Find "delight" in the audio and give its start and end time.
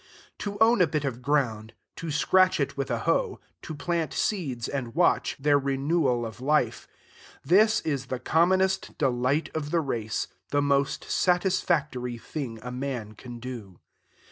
8.97-9.51